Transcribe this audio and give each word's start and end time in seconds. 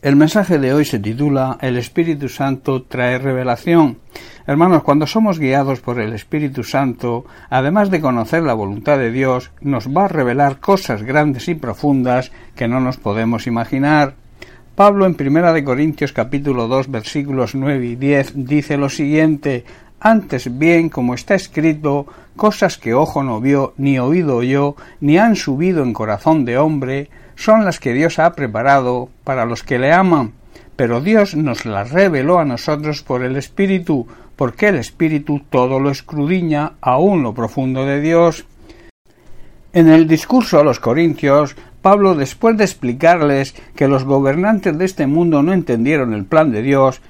El 0.00 0.14
mensaje 0.14 0.60
de 0.60 0.72
hoy 0.72 0.84
se 0.84 1.00
titula 1.00 1.58
El 1.60 1.76
Espíritu 1.76 2.28
Santo 2.28 2.84
trae 2.84 3.18
revelación. 3.18 3.98
Hermanos, 4.46 4.84
cuando 4.84 5.08
somos 5.08 5.40
guiados 5.40 5.80
por 5.80 5.98
el 5.98 6.12
Espíritu 6.12 6.62
Santo, 6.62 7.24
además 7.50 7.90
de 7.90 8.00
conocer 8.00 8.44
la 8.44 8.54
voluntad 8.54 8.96
de 8.96 9.10
Dios, 9.10 9.50
nos 9.60 9.88
va 9.88 10.04
a 10.04 10.08
revelar 10.08 10.60
cosas 10.60 11.02
grandes 11.02 11.48
y 11.48 11.56
profundas 11.56 12.30
que 12.54 12.68
no 12.68 12.78
nos 12.78 12.96
podemos 12.96 13.48
imaginar. 13.48 14.14
Pablo 14.76 15.04
en 15.04 15.16
Primera 15.16 15.52
de 15.52 15.64
Corintios 15.64 16.12
capítulo 16.12 16.68
2 16.68 16.92
versículos 16.92 17.56
9 17.56 17.84
y 17.84 17.96
10 17.96 18.32
dice 18.36 18.76
lo 18.76 18.90
siguiente 18.90 19.64
antes 20.00 20.58
bien, 20.58 20.90
como 20.90 21.14
está 21.14 21.34
escrito, 21.34 22.06
cosas 22.36 22.78
que 22.78 22.94
ojo 22.94 23.24
no 23.24 23.40
vio, 23.40 23.74
ni 23.78 23.98
oído 23.98 24.36
oyó, 24.36 24.76
ni 25.00 25.18
han 25.18 25.34
subido 25.34 25.82
en 25.82 25.92
corazón 25.92 26.44
de 26.44 26.56
hombre, 26.56 27.10
son 27.38 27.64
las 27.64 27.78
que 27.78 27.92
Dios 27.92 28.18
ha 28.18 28.32
preparado 28.32 29.10
para 29.22 29.46
los 29.46 29.62
que 29.62 29.78
le 29.78 29.92
aman. 29.92 30.32
Pero 30.74 31.00
Dios 31.00 31.36
nos 31.36 31.66
las 31.66 31.92
reveló 31.92 32.40
a 32.40 32.44
nosotros 32.44 33.04
por 33.04 33.22
el 33.22 33.36
Espíritu, 33.36 34.08
porque 34.34 34.68
el 34.68 34.74
Espíritu 34.74 35.40
todo 35.48 35.78
lo 35.78 35.90
escrudiña, 35.90 36.72
aún 36.80 37.22
lo 37.22 37.34
profundo 37.34 37.86
de 37.86 38.00
Dios. 38.00 38.44
En 39.72 39.86
el 39.88 40.08
discurso 40.08 40.58
a 40.58 40.64
los 40.64 40.80
Corintios, 40.80 41.54
Pablo, 41.80 42.16
después 42.16 42.56
de 42.56 42.64
explicarles 42.64 43.54
que 43.76 43.86
los 43.86 44.02
gobernantes 44.02 44.76
de 44.76 44.84
este 44.84 45.06
mundo 45.06 45.44
no 45.44 45.52
entendieron 45.52 46.14
el 46.14 46.24
plan 46.24 46.50
de 46.50 46.62
Dios, 46.62 47.00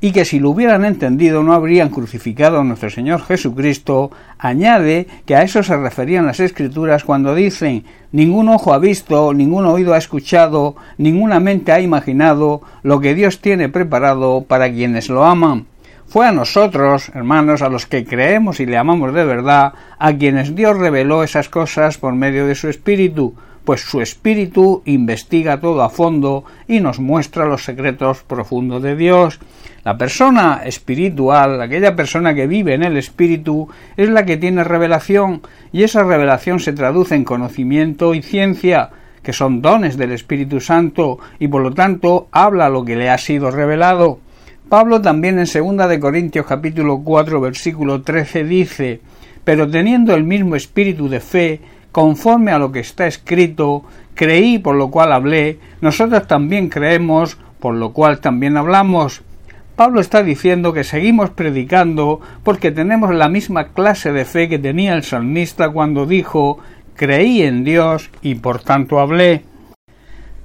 y 0.00 0.12
que 0.12 0.24
si 0.24 0.38
lo 0.38 0.50
hubieran 0.50 0.84
entendido 0.84 1.42
no 1.42 1.52
habrían 1.52 1.88
crucificado 1.88 2.60
a 2.60 2.64
nuestro 2.64 2.90
Señor 2.90 3.22
Jesucristo, 3.22 4.10
añade 4.38 5.08
que 5.26 5.34
a 5.34 5.42
eso 5.42 5.62
se 5.62 5.76
referían 5.76 6.26
las 6.26 6.40
Escrituras 6.40 7.04
cuando 7.04 7.34
dicen 7.34 7.84
ningún 8.12 8.48
ojo 8.48 8.72
ha 8.72 8.78
visto, 8.78 9.34
ningún 9.34 9.66
oído 9.66 9.94
ha 9.94 9.98
escuchado, 9.98 10.76
ninguna 10.98 11.40
mente 11.40 11.72
ha 11.72 11.80
imaginado 11.80 12.62
lo 12.82 13.00
que 13.00 13.14
Dios 13.14 13.40
tiene 13.40 13.68
preparado 13.68 14.44
para 14.46 14.70
quienes 14.70 15.08
lo 15.08 15.24
aman. 15.24 15.66
Fue 16.06 16.26
a 16.26 16.32
nosotros, 16.32 17.10
hermanos, 17.14 17.60
a 17.60 17.68
los 17.68 17.84
que 17.84 18.06
creemos 18.06 18.60
y 18.60 18.66
le 18.66 18.78
amamos 18.78 19.12
de 19.12 19.26
verdad, 19.26 19.74
a 19.98 20.12
quienes 20.14 20.54
Dios 20.54 20.78
reveló 20.78 21.22
esas 21.22 21.50
cosas 21.50 21.98
por 21.98 22.14
medio 22.14 22.46
de 22.46 22.54
su 22.54 22.68
Espíritu, 22.68 23.34
pues 23.68 23.82
su 23.82 24.00
Espíritu 24.00 24.80
investiga 24.86 25.60
todo 25.60 25.82
a 25.82 25.90
fondo 25.90 26.46
y 26.66 26.80
nos 26.80 27.00
muestra 27.00 27.44
los 27.44 27.64
secretos 27.64 28.22
profundos 28.22 28.82
de 28.82 28.96
Dios. 28.96 29.40
La 29.84 29.98
persona 29.98 30.62
espiritual, 30.64 31.60
aquella 31.60 31.94
persona 31.94 32.32
que 32.32 32.46
vive 32.46 32.72
en 32.72 32.82
el 32.82 32.96
espíritu, 32.96 33.68
es 33.94 34.08
la 34.08 34.24
que 34.24 34.38
tiene 34.38 34.64
revelación, 34.64 35.42
y 35.70 35.82
esa 35.82 36.02
revelación 36.02 36.60
se 36.60 36.72
traduce 36.72 37.14
en 37.14 37.24
conocimiento 37.24 38.14
y 38.14 38.22
ciencia, 38.22 38.88
que 39.22 39.34
son 39.34 39.60
dones 39.60 39.98
del 39.98 40.12
Espíritu 40.12 40.62
Santo, 40.62 41.18
y 41.38 41.48
por 41.48 41.60
lo 41.60 41.74
tanto 41.74 42.28
habla 42.32 42.70
lo 42.70 42.86
que 42.86 42.96
le 42.96 43.10
ha 43.10 43.18
sido 43.18 43.50
revelado. 43.50 44.18
Pablo 44.70 45.02
también 45.02 45.38
en 45.38 45.46
segunda 45.46 45.86
de 45.88 46.00
Corintios 46.00 46.46
capítulo 46.46 47.02
4 47.04 47.38
versículo 47.38 48.00
13 48.00 48.44
dice, 48.44 49.00
pero 49.44 49.68
teniendo 49.68 50.14
el 50.14 50.24
mismo 50.24 50.56
espíritu 50.56 51.10
de 51.10 51.20
fe, 51.20 51.60
conforme 51.92 52.52
a 52.52 52.58
lo 52.58 52.72
que 52.72 52.80
está 52.80 53.06
escrito, 53.06 53.84
creí 54.14 54.58
por 54.58 54.76
lo 54.76 54.90
cual 54.90 55.12
hablé, 55.12 55.58
nosotros 55.80 56.26
también 56.26 56.68
creemos, 56.68 57.38
por 57.60 57.74
lo 57.74 57.92
cual 57.92 58.20
también 58.20 58.56
hablamos. 58.56 59.22
Pablo 59.76 60.00
está 60.00 60.24
diciendo 60.24 60.72
que 60.72 60.82
seguimos 60.82 61.30
predicando 61.30 62.20
porque 62.42 62.72
tenemos 62.72 63.14
la 63.14 63.28
misma 63.28 63.68
clase 63.68 64.12
de 64.12 64.24
fe 64.24 64.48
que 64.48 64.58
tenía 64.58 64.94
el 64.94 65.04
salmista 65.04 65.70
cuando 65.70 66.04
dijo 66.04 66.58
creí 66.96 67.42
en 67.42 67.62
Dios 67.62 68.10
y 68.20 68.34
por 68.34 68.60
tanto 68.60 68.98
hablé. 68.98 69.44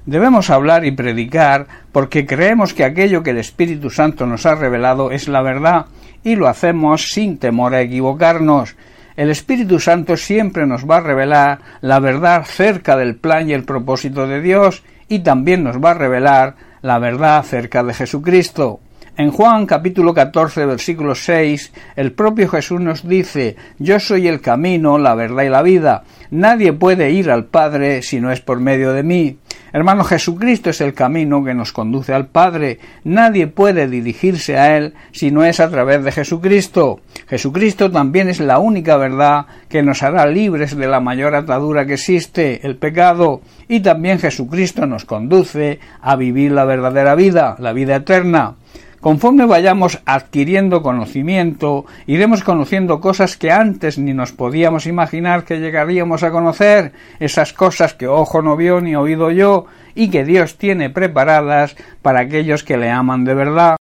Debemos 0.06 0.50
hablar 0.50 0.84
y 0.84 0.92
predicar 0.92 1.66
porque 1.90 2.26
creemos 2.26 2.74
que 2.74 2.84
aquello 2.84 3.22
que 3.22 3.30
el 3.30 3.38
Espíritu 3.38 3.90
Santo 3.90 4.24
nos 4.26 4.46
ha 4.46 4.54
revelado 4.54 5.10
es 5.10 5.28
la 5.28 5.42
verdad 5.42 5.86
y 6.22 6.36
lo 6.36 6.46
hacemos 6.46 7.10
sin 7.10 7.38
temor 7.38 7.74
a 7.74 7.80
equivocarnos. 7.80 8.76
El 9.16 9.30
Espíritu 9.30 9.78
Santo 9.78 10.16
siempre 10.16 10.66
nos 10.66 10.90
va 10.90 10.96
a 10.96 11.00
revelar 11.00 11.60
la 11.82 12.00
verdad 12.00 12.44
cerca 12.44 12.96
del 12.96 13.14
plan 13.14 13.48
y 13.48 13.52
el 13.52 13.64
propósito 13.64 14.26
de 14.26 14.40
Dios 14.40 14.82
y 15.08 15.20
también 15.20 15.62
nos 15.62 15.76
va 15.76 15.92
a 15.92 15.94
revelar 15.94 16.56
la 16.82 16.98
verdad 16.98 17.44
cerca 17.44 17.84
de 17.84 17.94
Jesucristo. 17.94 18.80
En 19.16 19.30
Juan 19.30 19.66
capítulo 19.66 20.12
14 20.12 20.66
versículo 20.66 21.14
6 21.14 21.72
el 21.94 22.10
propio 22.10 22.48
Jesús 22.48 22.80
nos 22.80 23.06
dice 23.06 23.54
Yo 23.78 24.00
soy 24.00 24.26
el 24.26 24.40
camino, 24.40 24.98
la 24.98 25.14
verdad 25.14 25.44
y 25.44 25.48
la 25.48 25.62
vida. 25.62 26.02
Nadie 26.32 26.72
puede 26.72 27.12
ir 27.12 27.30
al 27.30 27.44
Padre 27.44 28.02
si 28.02 28.20
no 28.20 28.32
es 28.32 28.40
por 28.40 28.58
medio 28.58 28.92
de 28.92 29.04
mí. 29.04 29.38
Hermano, 29.74 30.04
Jesucristo 30.04 30.70
es 30.70 30.80
el 30.80 30.94
camino 30.94 31.42
que 31.42 31.52
nos 31.52 31.72
conduce 31.72 32.14
al 32.14 32.28
Padre. 32.28 32.78
Nadie 33.02 33.48
puede 33.48 33.88
dirigirse 33.88 34.56
a 34.56 34.76
Él 34.76 34.94
si 35.10 35.32
no 35.32 35.44
es 35.44 35.58
a 35.58 35.68
través 35.68 36.04
de 36.04 36.12
Jesucristo. 36.12 37.00
Jesucristo 37.26 37.90
también 37.90 38.28
es 38.28 38.38
la 38.38 38.60
única 38.60 38.96
verdad 38.96 39.46
que 39.68 39.82
nos 39.82 40.04
hará 40.04 40.26
libres 40.26 40.76
de 40.76 40.86
la 40.86 41.00
mayor 41.00 41.34
atadura 41.34 41.86
que 41.86 41.94
existe, 41.94 42.64
el 42.64 42.76
pecado. 42.76 43.40
Y 43.66 43.80
también 43.80 44.20
Jesucristo 44.20 44.86
nos 44.86 45.04
conduce 45.06 45.80
a 46.00 46.14
vivir 46.14 46.52
la 46.52 46.64
verdadera 46.64 47.16
vida, 47.16 47.56
la 47.58 47.72
vida 47.72 47.96
eterna. 47.96 48.54
Conforme 49.04 49.44
vayamos 49.44 50.00
adquiriendo 50.06 50.80
conocimiento, 50.80 51.84
iremos 52.06 52.42
conociendo 52.42 53.02
cosas 53.02 53.36
que 53.36 53.52
antes 53.52 53.98
ni 53.98 54.14
nos 54.14 54.32
podíamos 54.32 54.86
imaginar 54.86 55.44
que 55.44 55.60
llegaríamos 55.60 56.22
a 56.22 56.30
conocer, 56.30 56.92
esas 57.20 57.52
cosas 57.52 57.92
que 57.92 58.08
ojo 58.08 58.40
no 58.40 58.56
vio 58.56 58.80
ni 58.80 58.96
oído 58.96 59.30
yo, 59.30 59.66
y 59.94 60.08
que 60.08 60.24
Dios 60.24 60.56
tiene 60.56 60.88
preparadas 60.88 61.76
para 62.00 62.20
aquellos 62.20 62.64
que 62.64 62.78
le 62.78 62.88
aman 62.88 63.26
de 63.26 63.34
verdad. 63.34 63.76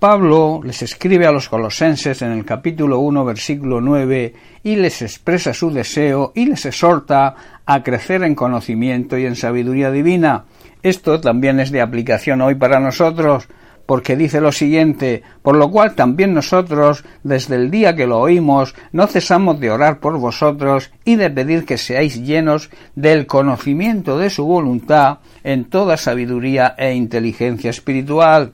Pablo 0.00 0.60
les 0.64 0.82
escribe 0.82 1.28
a 1.28 1.30
los 1.30 1.48
colosenses 1.48 2.20
en 2.22 2.32
el 2.32 2.44
capítulo 2.44 2.98
1 2.98 3.24
versículo 3.24 3.80
9 3.80 4.34
y 4.64 4.74
les 4.74 5.02
expresa 5.02 5.54
su 5.54 5.70
deseo 5.70 6.32
y 6.34 6.46
les 6.46 6.66
exhorta 6.66 7.36
a 7.64 7.82
crecer 7.84 8.24
en 8.24 8.34
conocimiento 8.34 9.16
y 9.16 9.26
en 9.26 9.36
sabiduría 9.36 9.92
divina. 9.92 10.46
Esto 10.82 11.20
también 11.20 11.60
es 11.60 11.70
de 11.70 11.80
aplicación 11.80 12.40
hoy 12.40 12.56
para 12.56 12.80
nosotros, 12.80 13.46
porque 13.90 14.14
dice 14.14 14.40
lo 14.40 14.52
siguiente, 14.52 15.24
por 15.42 15.56
lo 15.56 15.68
cual 15.68 15.96
también 15.96 16.32
nosotros, 16.32 17.02
desde 17.24 17.56
el 17.56 17.72
día 17.72 17.96
que 17.96 18.06
lo 18.06 18.20
oímos, 18.20 18.76
no 18.92 19.08
cesamos 19.08 19.58
de 19.58 19.72
orar 19.72 19.98
por 19.98 20.16
vosotros 20.16 20.92
y 21.04 21.16
de 21.16 21.28
pedir 21.28 21.64
que 21.64 21.76
seáis 21.76 22.22
llenos 22.22 22.70
del 22.94 23.26
conocimiento 23.26 24.16
de 24.16 24.30
su 24.30 24.46
voluntad 24.46 25.18
en 25.42 25.64
toda 25.64 25.96
sabiduría 25.96 26.76
e 26.78 26.94
inteligencia 26.94 27.70
espiritual. 27.70 28.52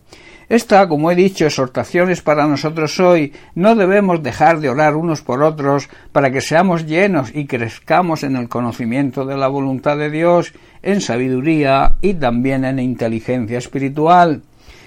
Esta, 0.48 0.88
como 0.88 1.10
he 1.10 1.14
dicho, 1.14 1.44
exhortaciones 1.44 2.22
para 2.22 2.46
nosotros 2.46 2.98
hoy. 2.98 3.34
No 3.54 3.74
debemos 3.74 4.22
dejar 4.22 4.60
de 4.60 4.70
orar 4.70 4.96
unos 4.96 5.20
por 5.20 5.42
otros 5.42 5.90
para 6.12 6.30
que 6.30 6.40
seamos 6.40 6.86
llenos 6.86 7.30
y 7.34 7.44
crezcamos 7.44 8.22
en 8.22 8.36
el 8.36 8.48
conocimiento 8.48 9.26
de 9.26 9.36
la 9.36 9.48
voluntad 9.48 9.98
de 9.98 10.08
Dios, 10.08 10.54
en 10.82 11.02
sabiduría 11.02 11.96
y 12.00 12.14
también 12.14 12.64
en 12.64 12.78
inteligencia 12.78 13.58
espiritual. 13.58 14.40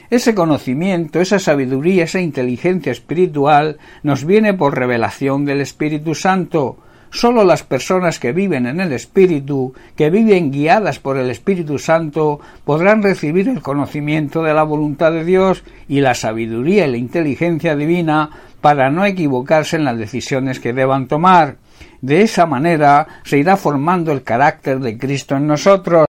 Ese 0.10 0.34
conocimiento, 0.34 1.22
esa 1.22 1.38
sabiduría, 1.38 2.06
esa 2.06 2.20
inteligencia 2.20 2.92
espiritual 2.92 3.78
nos 4.02 4.26
viene 4.26 4.56
por 4.56 4.76
revelación 4.76 5.46
del 5.46 5.62
Espíritu 5.62 6.16
Santo. 6.16 6.78
Solo 7.12 7.44
las 7.44 7.62
personas 7.62 8.20
que 8.20 8.32
viven 8.32 8.66
en 8.66 8.80
el 8.80 8.92
Espíritu, 8.92 9.74
que 9.96 10.10
viven 10.10 10.52
guiadas 10.52 10.98
por 10.98 11.18
el 11.18 11.30
Espíritu 11.30 11.78
Santo, 11.78 12.40
podrán 12.66 13.04
recibir 13.04 13.50
el 13.50 13.62
conocimiento 13.62 14.42
de 14.42 14.54
la 14.56 14.64
voluntad 14.64 15.12
de 15.12 15.24
Dios 15.24 15.64
y 15.88 16.02
la 16.02 16.16
sabiduría 16.16 16.88
y 16.88 16.92
la 16.92 16.98
inteligencia 16.98 17.76
divina 17.76 18.32
para 18.62 18.90
no 18.90 19.06
equivocarse 19.06 19.76
en 19.76 19.86
las 19.86 19.98
decisiones 19.98 20.60
que 20.60 20.74
deban 20.74 21.08
tomar. 21.08 21.58
De 22.02 22.24
esa 22.24 22.48
manera 22.48 23.08
se 23.24 23.38
irá 23.38 23.58
formando 23.58 24.12
el 24.12 24.24
carácter 24.24 24.80
de 24.80 24.98
Cristo 24.98 25.36
en 25.36 25.46
nosotros. 25.46 26.09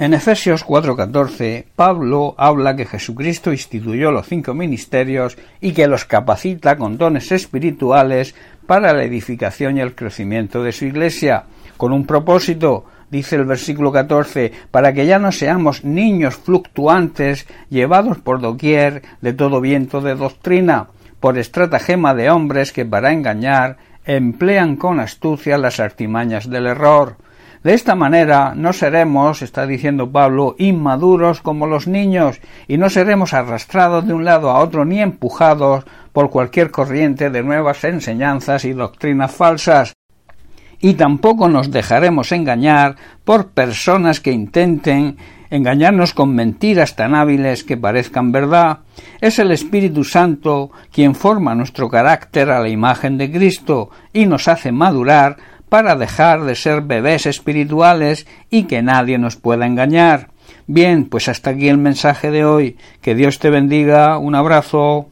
En 0.00 0.14
Efesios 0.14 0.64
4:14, 0.64 1.66
Pablo 1.76 2.34
habla 2.38 2.74
que 2.74 2.86
Jesucristo 2.86 3.52
instituyó 3.52 4.10
los 4.10 4.26
cinco 4.26 4.54
ministerios 4.54 5.36
y 5.60 5.72
que 5.72 5.86
los 5.86 6.06
capacita 6.06 6.76
con 6.78 6.96
dones 6.96 7.30
espirituales 7.32 8.34
para 8.66 8.94
la 8.94 9.04
edificación 9.04 9.76
y 9.76 9.80
el 9.80 9.94
crecimiento 9.94 10.62
de 10.62 10.72
su 10.72 10.86
iglesia, 10.86 11.44
con 11.76 11.92
un 11.92 12.06
propósito, 12.06 12.86
dice 13.10 13.36
el 13.36 13.44
versículo 13.44 13.92
14, 13.92 14.52
para 14.70 14.94
que 14.94 15.04
ya 15.04 15.18
no 15.18 15.32
seamos 15.32 15.84
niños 15.84 16.36
fluctuantes, 16.36 17.46
llevados 17.68 18.16
por 18.16 18.40
doquier 18.40 19.02
de 19.20 19.34
todo 19.34 19.60
viento 19.60 20.00
de 20.00 20.14
doctrina, 20.14 20.86
por 21.20 21.36
estratagema 21.36 22.14
de 22.14 22.30
hombres 22.30 22.72
que 22.72 22.86
para 22.86 23.12
engañar 23.12 23.76
emplean 24.06 24.76
con 24.76 24.98
astucia 24.98 25.58
las 25.58 25.78
artimañas 25.78 26.48
del 26.48 26.68
error 26.68 27.16
de 27.62 27.74
esta 27.74 27.94
manera 27.94 28.54
no 28.56 28.72
seremos, 28.72 29.42
está 29.42 29.66
diciendo 29.66 30.10
Pablo, 30.10 30.56
inmaduros 30.58 31.42
como 31.42 31.66
los 31.66 31.86
niños, 31.86 32.40
y 32.66 32.78
no 32.78 32.88
seremos 32.88 33.34
arrastrados 33.34 34.06
de 34.06 34.14
un 34.14 34.24
lado 34.24 34.50
a 34.50 34.60
otro 34.60 34.84
ni 34.84 35.00
empujados 35.00 35.84
por 36.12 36.30
cualquier 36.30 36.70
corriente 36.70 37.28
de 37.28 37.42
nuevas 37.42 37.84
enseñanzas 37.84 38.64
y 38.64 38.72
doctrinas 38.72 39.32
falsas, 39.32 39.94
y 40.80 40.94
tampoco 40.94 41.48
nos 41.50 41.70
dejaremos 41.70 42.32
engañar 42.32 42.96
por 43.24 43.48
personas 43.50 44.20
que 44.20 44.32
intenten 44.32 45.18
engañarnos 45.50 46.14
con 46.14 46.34
mentiras 46.34 46.96
tan 46.96 47.14
hábiles 47.14 47.64
que 47.64 47.76
parezcan 47.76 48.32
verdad, 48.32 48.78
es 49.20 49.38
el 49.38 49.50
Espíritu 49.50 50.04
Santo 50.04 50.70
quien 50.92 51.14
forma 51.14 51.54
nuestro 51.54 51.90
carácter 51.90 52.50
a 52.50 52.60
la 52.60 52.68
imagen 52.68 53.18
de 53.18 53.30
Cristo 53.30 53.90
y 54.12 54.26
nos 54.26 54.48
hace 54.48 54.72
madurar 54.72 55.36
para 55.70 55.96
dejar 55.96 56.42
de 56.42 56.54
ser 56.54 56.82
bebés 56.82 57.24
espirituales 57.24 58.26
y 58.50 58.64
que 58.64 58.82
nadie 58.82 59.16
nos 59.16 59.36
pueda 59.36 59.66
engañar. 59.66 60.28
Bien, 60.66 61.06
pues 61.06 61.28
hasta 61.28 61.50
aquí 61.50 61.68
el 61.68 61.78
mensaje 61.78 62.30
de 62.30 62.44
hoy. 62.44 62.76
Que 63.00 63.14
Dios 63.14 63.38
te 63.38 63.48
bendiga. 63.48 64.18
Un 64.18 64.34
abrazo. 64.34 65.09